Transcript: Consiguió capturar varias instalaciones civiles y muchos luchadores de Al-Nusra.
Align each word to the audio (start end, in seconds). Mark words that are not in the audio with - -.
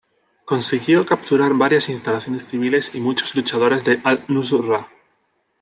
Consiguió 0.45 1.05
capturar 1.05 1.53
varias 1.53 1.87
instalaciones 1.87 2.47
civiles 2.47 2.89
y 2.95 2.99
muchos 2.99 3.35
luchadores 3.35 3.85
de 3.85 3.99
Al-Nusra. 4.03 4.89